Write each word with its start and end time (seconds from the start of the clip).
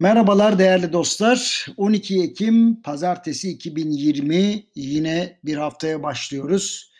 Merhabalar 0.00 0.58
değerli 0.58 0.92
dostlar. 0.92 1.66
12 1.76 2.22
Ekim 2.22 2.82
Pazartesi 2.82 3.50
2020 3.50 4.64
yine 4.74 5.40
bir 5.44 5.56
haftaya 5.56 6.02
başlıyoruz. 6.02 6.92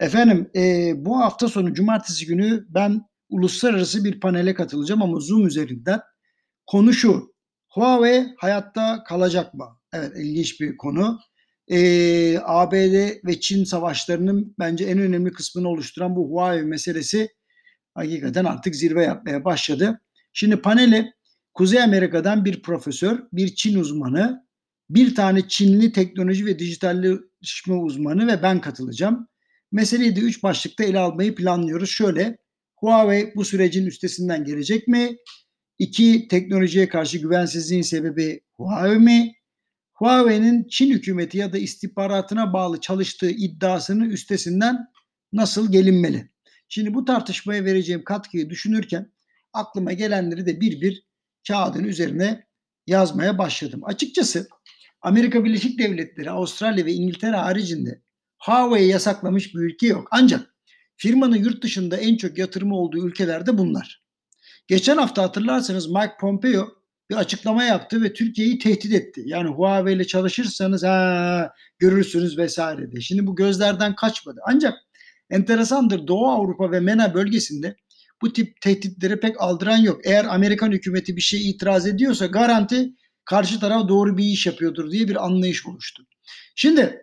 Efendim 0.00 0.50
e, 0.56 0.92
bu 0.96 1.20
hafta 1.20 1.48
sonu 1.48 1.74
Cumartesi 1.74 2.26
günü 2.26 2.66
ben 2.68 3.02
uluslararası 3.28 4.04
bir 4.04 4.20
panele 4.20 4.54
katılacağım 4.54 5.02
ama 5.02 5.20
Zoom 5.20 5.46
üzerinden. 5.46 6.00
Konu 6.66 6.92
şu. 6.92 7.34
Huawei 7.68 8.26
hayatta 8.38 9.04
kalacak 9.04 9.54
mı? 9.54 9.66
Evet 9.92 10.12
ilginç 10.16 10.60
bir 10.60 10.76
konu. 10.76 11.18
E, 11.68 11.78
ABD 12.38 13.26
ve 13.26 13.40
Çin 13.40 13.64
savaşlarının 13.64 14.54
bence 14.58 14.84
en 14.84 14.98
önemli 14.98 15.32
kısmını 15.32 15.68
oluşturan 15.68 16.16
bu 16.16 16.30
Huawei 16.30 16.62
meselesi 16.62 17.28
hakikaten 17.94 18.44
artık 18.44 18.76
zirve 18.76 19.04
yapmaya 19.04 19.44
başladı. 19.44 20.00
Şimdi 20.32 20.56
paneli 20.56 21.12
Kuzey 21.60 21.82
Amerika'dan 21.82 22.44
bir 22.44 22.62
profesör, 22.62 23.18
bir 23.32 23.54
Çin 23.54 23.78
uzmanı, 23.78 24.46
bir 24.90 25.14
tane 25.14 25.48
Çinli 25.48 25.92
teknoloji 25.92 26.46
ve 26.46 26.58
dijitalleşme 26.58 27.74
uzmanı 27.74 28.26
ve 28.26 28.42
ben 28.42 28.60
katılacağım. 28.60 29.28
Meseleyi 29.72 30.16
de 30.16 30.20
üç 30.20 30.42
başlıkta 30.42 30.84
ele 30.84 30.98
almayı 30.98 31.34
planlıyoruz. 31.34 31.90
Şöyle, 31.90 32.38
Huawei 32.76 33.32
bu 33.36 33.44
sürecin 33.44 33.86
üstesinden 33.86 34.44
gelecek 34.44 34.88
mi? 34.88 35.16
İki, 35.78 36.28
teknolojiye 36.28 36.88
karşı 36.88 37.18
güvensizliğin 37.18 37.82
sebebi 37.82 38.40
Huawei 38.56 38.98
mi? 38.98 39.32
Huawei'nin 39.92 40.68
Çin 40.68 40.90
hükümeti 40.90 41.38
ya 41.38 41.52
da 41.52 41.58
istihbaratına 41.58 42.52
bağlı 42.52 42.80
çalıştığı 42.80 43.30
iddiasının 43.30 44.10
üstesinden 44.10 44.78
nasıl 45.32 45.72
gelinmeli? 45.72 46.30
Şimdi 46.68 46.94
bu 46.94 47.04
tartışmaya 47.04 47.64
vereceğim 47.64 48.04
katkıyı 48.04 48.50
düşünürken 48.50 49.12
aklıma 49.52 49.92
gelenleri 49.92 50.46
de 50.46 50.60
bir 50.60 50.80
bir 50.80 51.09
kağıdın 51.48 51.84
üzerine 51.84 52.46
yazmaya 52.86 53.38
başladım. 53.38 53.80
Açıkçası 53.84 54.48
Amerika 55.02 55.44
Birleşik 55.44 55.78
Devletleri, 55.78 56.30
Avustralya 56.30 56.86
ve 56.86 56.92
İngiltere 56.92 57.36
haricinde 57.36 58.02
Huawei 58.38 58.88
yasaklamış 58.88 59.54
bir 59.54 59.60
ülke 59.60 59.86
yok. 59.86 60.08
Ancak 60.10 60.54
firmanın 60.96 61.36
yurt 61.36 61.62
dışında 61.62 61.96
en 61.96 62.16
çok 62.16 62.38
yatırımı 62.38 62.76
olduğu 62.76 63.06
ülkelerde 63.06 63.58
bunlar. 63.58 64.04
Geçen 64.66 64.96
hafta 64.96 65.22
hatırlarsanız 65.22 65.86
Mike 65.86 66.16
Pompeo 66.20 66.68
bir 67.10 67.14
açıklama 67.14 67.64
yaptı 67.64 68.02
ve 68.02 68.12
Türkiye'yi 68.12 68.58
tehdit 68.58 68.92
etti. 68.92 69.22
Yani 69.24 69.48
Huawei 69.48 69.96
ile 69.96 70.06
çalışırsanız 70.06 70.82
ha, 70.82 71.52
görürsünüz 71.78 72.38
vesaire 72.38 72.90
diye. 72.90 73.00
Şimdi 73.00 73.26
bu 73.26 73.36
gözlerden 73.36 73.94
kaçmadı. 73.94 74.40
Ancak 74.46 74.78
enteresandır 75.30 76.06
Doğu 76.06 76.28
Avrupa 76.28 76.70
ve 76.70 76.80
MENA 76.80 77.14
bölgesinde 77.14 77.76
bu 78.22 78.32
tip 78.32 78.60
tehditleri 78.60 79.20
pek 79.20 79.40
aldıran 79.40 79.76
yok. 79.76 80.00
Eğer 80.04 80.24
Amerikan 80.24 80.72
hükümeti 80.72 81.16
bir 81.16 81.20
şey 81.20 81.50
itiraz 81.50 81.86
ediyorsa 81.86 82.26
garanti 82.26 82.90
karşı 83.24 83.60
taraf 83.60 83.88
doğru 83.88 84.16
bir 84.18 84.24
iş 84.24 84.46
yapıyordur 84.46 84.90
diye 84.90 85.08
bir 85.08 85.24
anlayış 85.24 85.66
oluştu. 85.66 86.06
Şimdi 86.54 87.02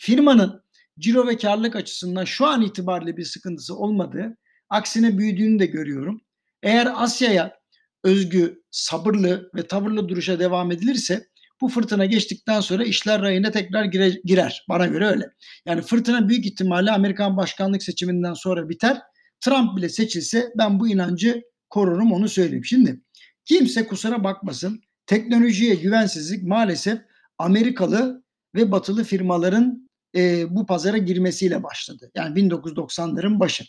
firmanın 0.00 0.64
ciro 0.98 1.26
ve 1.26 1.36
karlılık 1.36 1.76
açısından 1.76 2.24
şu 2.24 2.46
an 2.46 2.62
itibariyle 2.62 3.16
bir 3.16 3.24
sıkıntısı 3.24 3.76
olmadığı, 3.76 4.36
aksine 4.70 5.18
büyüdüğünü 5.18 5.58
de 5.58 5.66
görüyorum. 5.66 6.20
Eğer 6.62 6.92
Asya'ya 6.94 7.58
özgü, 8.04 8.62
sabırlı 8.70 9.50
ve 9.54 9.66
tavırlı 9.66 10.08
duruşa 10.08 10.38
devam 10.38 10.72
edilirse 10.72 11.26
bu 11.60 11.68
fırtına 11.68 12.04
geçtikten 12.04 12.60
sonra 12.60 12.84
işler 12.84 13.22
rayına 13.22 13.50
tekrar 13.50 13.84
gire, 13.84 14.10
girer. 14.24 14.64
Bana 14.68 14.86
göre 14.86 15.06
öyle. 15.06 15.24
Yani 15.66 15.82
fırtına 15.82 16.28
büyük 16.28 16.46
ihtimalle 16.46 16.90
Amerikan 16.90 17.36
başkanlık 17.36 17.82
seçiminden 17.82 18.34
sonra 18.34 18.68
biter 18.68 18.98
Trump 19.44 19.76
bile 19.76 19.88
seçilse 19.88 20.52
ben 20.58 20.80
bu 20.80 20.88
inancı 20.88 21.42
korurum 21.70 22.12
onu 22.12 22.28
söyleyeyim. 22.28 22.64
Şimdi 22.64 23.00
kimse 23.44 23.86
kusura 23.86 24.24
bakmasın 24.24 24.80
teknolojiye 25.06 25.74
güvensizlik 25.74 26.42
maalesef 26.42 26.98
Amerikalı 27.38 28.24
ve 28.54 28.72
batılı 28.72 29.04
firmaların 29.04 29.90
e, 30.16 30.54
bu 30.54 30.66
pazara 30.66 30.98
girmesiyle 30.98 31.62
başladı. 31.62 32.10
Yani 32.14 32.40
1990'ların 32.40 33.40
başı. 33.40 33.64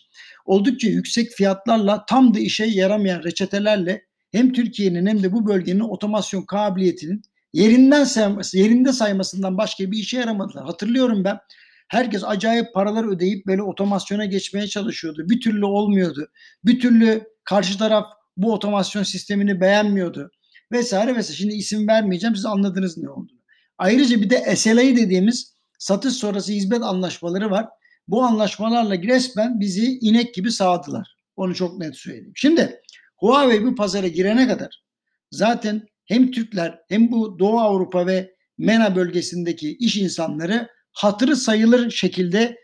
Oldukça 0.46 0.88
yüksek 0.88 1.32
fiyatlarla 1.32 2.06
tam 2.06 2.34
da 2.34 2.40
işe 2.40 2.66
yaramayan 2.66 3.24
reçetelerle 3.24 4.06
hem 4.32 4.54
Türkiye'nin 4.54 5.06
hem 5.06 5.24
de 5.24 5.32
bu 5.32 5.48
bölgenin 5.48 5.80
otomasyon 5.80 6.42
kabiliyetinin 6.42 7.22
yerinden 7.54 8.04
sayması, 8.04 8.58
yerinde 8.58 8.94
saymasından 8.94 9.58
başka 9.58 9.92
bir 9.92 9.98
işe 9.98 10.18
yaramadılar. 10.18 10.66
Hatırlıyorum 10.66 11.24
ben 11.24 11.40
Herkes 11.88 12.24
acayip 12.24 12.74
paralar 12.74 13.04
ödeyip 13.04 13.46
böyle 13.48 13.62
otomasyona 13.62 14.26
geçmeye 14.26 14.68
çalışıyordu. 14.68 15.30
Bir 15.30 15.42
türlü 15.42 15.66
olmuyordu. 15.66 16.28
Bir 16.64 16.80
türlü 16.80 17.24
karşı 17.44 17.78
taraf 17.78 18.06
bu 18.38 18.54
otomasyon 18.54 19.04
sistemini 19.04 19.62
beğenmiyordu. 19.62 20.32
Vesaire 20.72 21.16
vesaire. 21.16 21.38
Şimdi 21.38 21.54
isim 21.54 21.88
vermeyeceğim. 21.88 22.36
Siz 22.36 22.46
anladınız 22.46 22.98
ne 22.98 23.10
olduğunu. 23.10 23.40
Ayrıca 23.78 24.22
bir 24.22 24.30
de 24.30 24.56
SLA 24.56 24.82
dediğimiz 24.82 25.56
satış 25.80 26.14
sonrası 26.14 26.52
hizmet 26.52 26.84
anlaşmaları 26.84 27.52
var. 27.52 27.68
Bu 28.08 28.24
anlaşmalarla 28.24 28.98
resmen 28.98 29.60
bizi 29.60 29.98
inek 30.02 30.34
gibi 30.34 30.52
sağdılar. 30.52 31.16
Onu 31.36 31.56
çok 31.56 31.80
net 31.80 31.96
söyleyeyim. 31.96 32.32
Şimdi 32.36 32.82
Huawei 33.18 33.64
bu 33.66 33.76
pazara 33.76 34.08
girene 34.08 34.48
kadar 34.48 34.84
zaten 35.32 35.88
hem 36.06 36.32
Türkler 36.32 36.80
hem 36.90 37.12
bu 37.12 37.40
Doğu 37.40 37.60
Avrupa 37.60 38.08
ve 38.08 38.36
MENA 38.58 38.96
bölgesindeki 38.96 39.78
iş 39.78 39.98
insanları 39.98 40.70
hatırı 40.96 41.36
sayılır 41.36 41.92
şekilde 41.92 42.58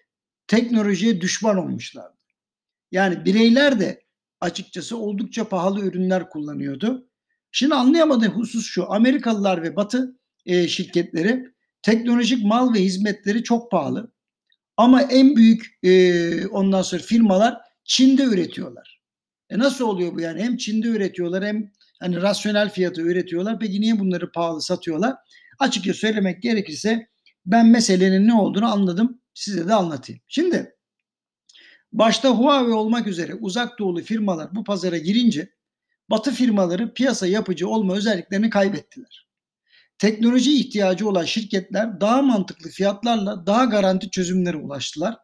teknolojiye 0.48 1.22
düşman 1.22 1.58
olmuşlardı. 1.58 2.18
Yani 2.92 3.26
bireyler 3.26 3.80
de 3.80 4.04
açıkçası 4.42 4.98
oldukça 4.98 5.50
pahalı 5.50 5.86
ürünler 5.86 6.30
kullanıyordu. 6.30 7.08
Şimdi 7.52 7.76
anlayamadığım 7.76 8.32
husus 8.32 8.66
şu. 8.66 8.92
Amerikalılar 8.92 9.64
ve 9.64 9.76
Batı 9.76 10.20
e, 10.46 10.68
şirketleri 10.68 11.46
teknolojik 11.82 12.46
mal 12.46 12.74
ve 12.74 12.80
hizmetleri 12.80 13.44
çok 13.44 13.72
pahalı. 13.72 14.12
Ama 14.78 15.02
en 15.02 15.36
büyük 15.36 15.80
e, 15.84 16.48
ondan 16.48 16.82
sonra 16.82 17.02
firmalar 17.02 17.58
Çin'de 17.84 18.24
üretiyorlar. 18.24 19.02
E 19.50 19.60
nasıl 19.60 19.86
oluyor 19.86 20.16
bu 20.16 20.22
yani? 20.22 20.44
Hem 20.44 20.58
Çin'de 20.58 20.88
üretiyorlar 20.88 21.46
hem 21.46 21.72
hani 22.00 22.22
rasyonel 22.22 22.70
fiyatı 22.70 23.02
üretiyorlar. 23.02 23.60
Peki 23.60 23.82
niye 23.82 24.00
bunları 24.00 24.32
pahalı 24.32 24.62
satıyorlar? 24.62 25.16
Açıkça 25.60 25.94
söylemek 25.94 26.42
gerekirse 26.42 27.08
ben 27.46 27.68
meselenin 27.68 28.28
ne 28.28 28.34
olduğunu 28.34 28.72
anladım. 28.72 29.22
Size 29.34 29.68
de 29.68 29.74
anlatayım. 29.74 30.22
Şimdi 30.28 30.76
başta 31.94 32.30
Huawei 32.30 32.74
olmak 32.74 33.08
üzere 33.08 33.34
uzak 33.34 33.80
doğulu 33.80 34.02
firmalar 34.02 34.56
bu 34.56 34.64
pazara 34.64 34.98
girince 34.98 35.50
Batı 36.10 36.32
firmaları 36.32 36.94
piyasa 36.94 37.28
yapıcı 37.28 37.68
olma 37.68 37.96
özelliklerini 37.96 38.50
kaybettiler. 38.50 39.30
Teknoloji 39.98 40.60
ihtiyacı 40.60 41.10
olan 41.10 41.26
şirketler 41.26 42.02
daha 42.02 42.22
mantıklı 42.22 42.70
fiyatlarla 42.70 43.46
daha 43.46 43.66
garanti 43.66 44.10
çözümlere 44.10 44.58
ulaştılar. 44.58 45.18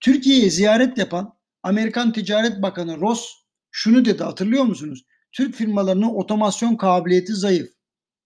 Türkiye'ye 0.00 0.50
ziyaret 0.50 0.98
yapan 0.98 1.34
Amerikan 1.62 2.12
Ticaret 2.12 2.62
Bakanı 2.62 3.00
Ross 3.00 3.26
şunu 3.70 4.04
dedi 4.04 4.22
hatırlıyor 4.22 4.64
musunuz? 4.64 5.04
Türk 5.32 5.54
firmalarının 5.54 6.14
otomasyon 6.14 6.76
kabiliyeti 6.76 7.34
zayıf. 7.34 7.70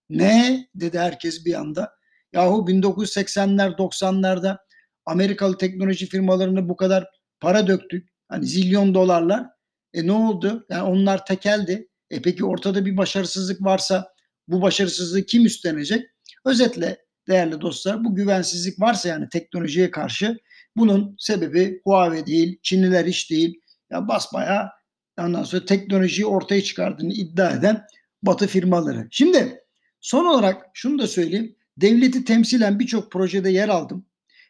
Ne 0.08 0.68
dedi 0.74 0.98
herkes 0.98 1.44
bir 1.44 1.54
anda. 1.54 1.92
Yahu 2.32 2.66
1980'ler 2.68 3.76
90'larda 3.76 4.58
Amerikalı 5.06 5.58
teknoloji 5.58 6.06
firmalarına 6.06 6.68
bu 6.68 6.76
kadar 6.76 7.06
para 7.40 7.66
döktük. 7.66 8.08
Hani 8.28 8.46
zilyon 8.46 8.94
dolarlar. 8.94 9.46
E 9.94 10.06
ne 10.06 10.12
oldu? 10.12 10.66
Yani 10.70 10.82
onlar 10.82 11.26
tekeldi. 11.26 11.88
E 12.10 12.22
peki 12.22 12.44
ortada 12.44 12.86
bir 12.86 12.96
başarısızlık 12.96 13.62
varsa 13.62 14.08
bu 14.48 14.62
başarısızlığı 14.62 15.22
kim 15.22 15.46
üstlenecek? 15.46 16.06
Özetle 16.44 16.98
değerli 17.28 17.60
dostlar 17.60 18.04
bu 18.04 18.14
güvensizlik 18.14 18.80
varsa 18.80 19.08
yani 19.08 19.28
teknolojiye 19.28 19.90
karşı 19.90 20.38
bunun 20.76 21.16
sebebi 21.18 21.80
Huawei 21.84 22.26
değil, 22.26 22.58
Çinliler 22.62 23.04
hiç 23.04 23.30
değil. 23.30 23.60
Ya 23.90 24.08
basbaya 24.08 24.70
ondan 25.18 25.42
sonra 25.42 25.64
teknolojiyi 25.64 26.26
ortaya 26.26 26.62
çıkardığını 26.62 27.12
iddia 27.12 27.50
eden 27.50 27.86
Batı 28.22 28.46
firmaları. 28.46 29.08
Şimdi 29.10 29.60
son 30.00 30.24
olarak 30.24 30.66
şunu 30.74 30.98
da 30.98 31.06
söyleyeyim. 31.06 31.55
Devleti 31.76 32.24
temsilen 32.24 32.78
birçok 32.78 33.12
projede 33.12 33.50
yer 33.50 33.68
aldım. 33.68 34.06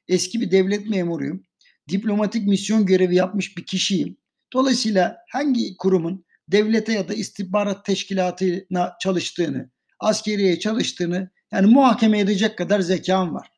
Eski 0.08 0.40
bir 0.40 0.50
devlet 0.50 0.90
memuruyum. 0.90 1.42
Diplomatik 1.88 2.46
misyon 2.46 2.86
görevi 2.86 3.14
yapmış 3.14 3.56
bir 3.56 3.66
kişiyim. 3.66 4.16
Dolayısıyla 4.52 5.16
hangi 5.32 5.76
kurumun 5.76 6.24
devlete 6.48 6.92
ya 6.92 7.08
da 7.08 7.14
istihbarat 7.14 7.84
teşkilatına 7.84 8.92
çalıştığını, 9.00 9.70
askeriye 10.00 10.58
çalıştığını 10.58 11.30
yani 11.52 11.66
muhakeme 11.66 12.18
edecek 12.18 12.58
kadar 12.58 12.80
zekam 12.80 13.34
var. 13.34 13.50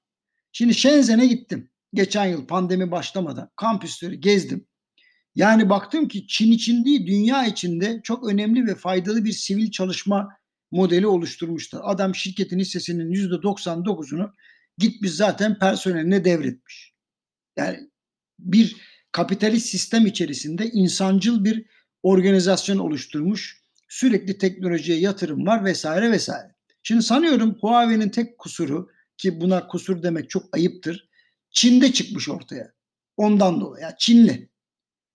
Şimdi 0.52 0.74
Shenzhen'e 0.74 1.26
gittim. 1.26 1.70
Geçen 1.94 2.24
yıl 2.24 2.46
pandemi 2.46 2.90
başlamadan 2.90 3.50
kampüsleri 3.56 4.20
gezdim. 4.20 4.66
Yani 5.34 5.70
baktım 5.70 6.08
ki 6.08 6.26
Çin 6.26 6.52
için 6.52 6.84
değil 6.84 7.06
dünya 7.06 7.46
içinde 7.46 8.00
çok 8.04 8.28
önemli 8.28 8.66
ve 8.66 8.74
faydalı 8.74 9.24
bir 9.24 9.32
sivil 9.32 9.70
çalışma 9.70 10.28
modeli 10.70 11.06
oluşturmuşlar. 11.06 11.80
Adam 11.84 12.14
şirketin 12.14 12.58
hissesinin 12.58 13.12
%99'unu 13.12 14.32
gitmiş 14.78 15.10
zaten 15.10 15.58
personeline 15.58 16.24
devretmiş. 16.24 16.94
Yani 17.56 17.90
bir 18.38 18.76
kapitalist 19.12 19.66
sistem 19.66 20.06
içerisinde 20.06 20.66
insancıl 20.66 21.44
bir 21.44 21.66
organizasyon 22.02 22.78
oluşturmuş. 22.78 23.62
Sürekli 23.88 24.38
teknolojiye 24.38 24.98
yatırım 24.98 25.46
var 25.46 25.64
vesaire 25.64 26.10
vesaire. 26.10 26.54
Şimdi 26.82 27.02
sanıyorum 27.02 27.58
Huawei'nin 27.60 28.08
tek 28.08 28.38
kusuru 28.38 28.90
ki 29.16 29.40
buna 29.40 29.66
kusur 29.66 30.02
demek 30.02 30.30
çok 30.30 30.56
ayıptır. 30.56 31.08
Çin'de 31.50 31.92
çıkmış 31.92 32.28
ortaya. 32.28 32.72
Ondan 33.16 33.60
dolayı. 33.60 33.82
Yani 33.82 33.94
Çinli. 33.98 34.48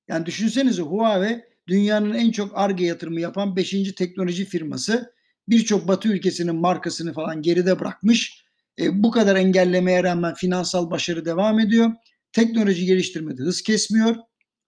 Yani 0.07 0.25
düşünsenize 0.25 0.81
Huawei 0.81 1.45
dünyanın 1.67 2.13
en 2.13 2.31
çok 2.31 2.57
ARGE 2.57 2.85
yatırımı 2.85 3.21
yapan 3.21 3.55
5. 3.55 3.93
teknoloji 3.93 4.45
firması. 4.45 5.12
Birçok 5.47 5.87
Batı 5.87 6.09
ülkesinin 6.09 6.55
markasını 6.55 7.13
falan 7.13 7.41
geride 7.41 7.79
bırakmış. 7.79 8.43
E, 8.79 9.03
bu 9.03 9.11
kadar 9.11 9.35
engellemeye 9.35 10.03
rağmen 10.03 10.33
finansal 10.33 10.91
başarı 10.91 11.25
devam 11.25 11.59
ediyor. 11.59 11.91
Teknoloji 12.31 12.85
geliştirmede 12.85 13.41
hız 13.41 13.61
kesmiyor. 13.61 14.15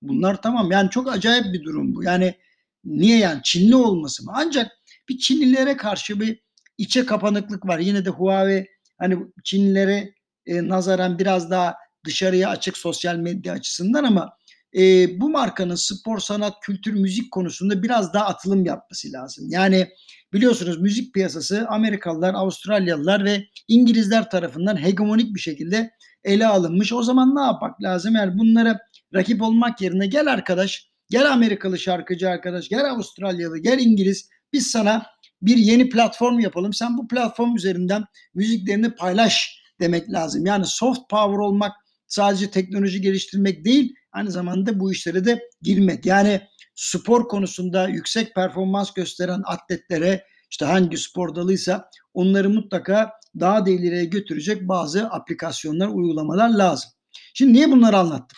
Bunlar 0.01 0.41
tamam. 0.41 0.71
Yani 0.71 0.89
çok 0.89 1.11
acayip 1.11 1.53
bir 1.53 1.63
durum 1.63 1.95
bu. 1.95 2.03
Yani 2.03 2.35
niye 2.83 3.17
yani 3.17 3.39
Çinli 3.43 3.75
olması 3.75 4.25
mı? 4.25 4.31
Ancak 4.35 4.71
bir 5.09 5.17
Çinlilere 5.17 5.77
karşı 5.77 6.19
bir 6.19 6.39
içe 6.77 7.05
kapanıklık 7.05 7.67
var. 7.67 7.79
Yine 7.79 8.05
de 8.05 8.09
Huawei 8.09 8.67
hani 8.97 9.17
Çinlilere 9.43 10.13
e, 10.45 10.67
nazaran 10.67 11.19
biraz 11.19 11.51
daha 11.51 11.75
dışarıya 12.05 12.49
açık 12.49 12.77
sosyal 12.77 13.15
medya 13.15 13.53
açısından 13.53 14.03
ama 14.03 14.37
e, 14.77 15.07
bu 15.19 15.29
markanın 15.29 15.75
spor, 15.75 16.19
sanat, 16.19 16.53
kültür, 16.61 16.93
müzik 16.93 17.31
konusunda 17.31 17.83
biraz 17.83 18.13
daha 18.13 18.25
atılım 18.25 18.65
yapması 18.65 19.11
lazım. 19.11 19.45
Yani 19.49 19.87
biliyorsunuz 20.33 20.81
müzik 20.81 21.13
piyasası 21.13 21.65
Amerikalılar, 21.69 22.33
Avustralyalılar 22.33 23.25
ve 23.25 23.45
İngilizler 23.67 24.29
tarafından 24.29 24.83
hegemonik 24.83 25.35
bir 25.35 25.39
şekilde 25.39 25.91
ele 26.23 26.47
alınmış. 26.47 26.93
O 26.93 27.03
zaman 27.03 27.35
ne 27.35 27.41
yapmak 27.41 27.83
lazım? 27.83 28.15
Yani 28.15 28.37
bunlara 28.37 28.79
rakip 29.13 29.41
olmak 29.41 29.81
yerine 29.81 30.07
gel 30.07 30.27
arkadaş, 30.27 30.89
gel 31.09 31.31
Amerikalı 31.31 31.79
şarkıcı 31.79 32.29
arkadaş, 32.29 32.69
gel 32.69 32.91
Avustralyalı, 32.91 33.57
gel 33.57 33.79
İngiliz. 33.79 34.29
Biz 34.53 34.67
sana 34.67 35.05
bir 35.41 35.57
yeni 35.57 35.89
platform 35.89 36.39
yapalım. 36.39 36.73
Sen 36.73 36.97
bu 36.97 37.07
platform 37.07 37.55
üzerinden 37.55 38.03
müziklerini 38.33 38.95
paylaş 38.95 39.61
demek 39.79 40.11
lazım. 40.11 40.45
Yani 40.45 40.65
soft 40.65 41.09
power 41.09 41.37
olmak 41.37 41.71
sadece 42.07 42.51
teknoloji 42.51 43.01
geliştirmek 43.01 43.65
değil, 43.65 43.95
aynı 44.15 44.31
zamanda 44.31 44.79
bu 44.79 44.91
işlere 44.91 45.25
de 45.25 45.49
girmek. 45.61 46.05
Yani 46.05 46.41
spor 46.75 47.27
konusunda 47.27 47.87
yüksek 47.87 48.35
performans 48.35 48.93
gösteren 48.93 49.41
atletlere 49.45 50.23
işte 50.51 50.65
hangi 50.65 50.97
spor 50.97 51.35
dalıysa 51.35 51.89
onları 52.13 52.49
mutlaka 52.49 53.11
daha 53.39 53.65
da 53.65 53.69
ileriye 53.69 54.05
götürecek 54.05 54.67
bazı 54.67 55.07
aplikasyonlar, 55.07 55.87
uygulamalar 55.87 56.49
lazım. 56.49 56.89
Şimdi 57.33 57.53
niye 57.53 57.71
bunları 57.71 57.97
anlattım? 57.97 58.37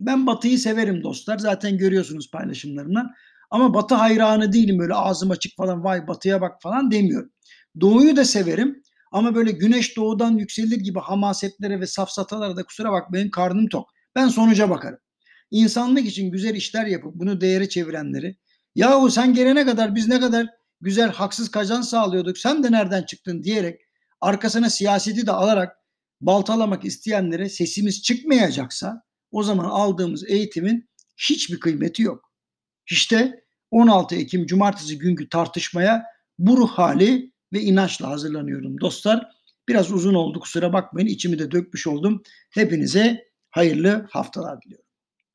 Ben 0.00 0.26
Batı'yı 0.26 0.58
severim 0.58 1.02
dostlar. 1.02 1.38
Zaten 1.38 1.78
görüyorsunuz 1.78 2.30
paylaşımlarımdan. 2.30 3.10
Ama 3.50 3.74
Batı 3.74 3.94
hayranı 3.94 4.52
değilim. 4.52 4.78
Böyle 4.78 4.94
ağzım 4.94 5.30
açık 5.30 5.56
falan 5.56 5.84
vay 5.84 6.08
Batı'ya 6.08 6.40
bak 6.40 6.62
falan 6.62 6.90
demiyorum. 6.90 7.30
Doğu'yu 7.80 8.16
da 8.16 8.24
severim. 8.24 8.82
Ama 9.12 9.34
böyle 9.34 9.50
güneş 9.50 9.96
doğudan 9.96 10.38
yükselir 10.38 10.76
gibi 10.76 10.98
hamasetlere 10.98 11.80
ve 11.80 11.86
safsatalara 11.86 12.56
da 12.56 12.62
kusura 12.64 12.92
bakmayın 12.92 13.30
karnım 13.30 13.68
tok. 13.68 13.90
Ben 14.16 14.28
sonuca 14.28 14.70
bakarım. 14.70 14.98
İnsanlık 15.50 16.06
için 16.06 16.30
güzel 16.30 16.54
işler 16.54 16.86
yapıp 16.86 17.14
bunu 17.14 17.40
değere 17.40 17.68
çevirenleri 17.68 18.36
yahu 18.74 19.10
sen 19.10 19.34
gelene 19.34 19.64
kadar 19.64 19.94
biz 19.94 20.08
ne 20.08 20.20
kadar 20.20 20.46
güzel 20.80 21.12
haksız 21.12 21.50
kazanç 21.50 21.84
sağlıyorduk 21.84 22.38
sen 22.38 22.62
de 22.62 22.72
nereden 22.72 23.02
çıktın 23.02 23.42
diyerek 23.42 23.80
arkasına 24.20 24.70
siyaseti 24.70 25.26
de 25.26 25.32
alarak 25.32 25.76
baltalamak 26.20 26.84
isteyenlere 26.84 27.48
sesimiz 27.48 28.02
çıkmayacaksa 28.02 29.02
o 29.30 29.42
zaman 29.42 29.64
aldığımız 29.64 30.24
eğitimin 30.28 30.88
hiçbir 31.16 31.60
kıymeti 31.60 32.02
yok. 32.02 32.32
İşte 32.90 33.44
16 33.70 34.14
Ekim 34.14 34.46
Cumartesi 34.46 34.98
günkü 34.98 35.28
tartışmaya 35.28 36.04
bu 36.38 36.56
ruh 36.56 36.70
hali 36.70 37.32
ve 37.52 37.60
inançla 37.60 38.08
hazırlanıyorum 38.08 38.80
dostlar. 38.80 39.26
Biraz 39.68 39.92
uzun 39.92 40.14
oldu 40.14 40.40
kusura 40.40 40.72
bakmayın 40.72 41.06
içimi 41.06 41.38
de 41.38 41.50
dökmüş 41.50 41.86
oldum. 41.86 42.22
Hepinize 42.50 43.31
hayırlı 43.52 44.08
haftalar 44.12 44.62
diliyorum. 44.62 44.81